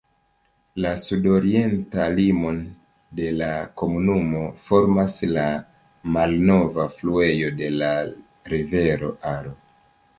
[0.85, 2.57] La sudorientan limon
[3.19, 3.51] de la
[3.83, 5.47] komunumo formas la
[6.17, 7.95] malnova fluejo de la
[8.57, 9.55] rivero Aro.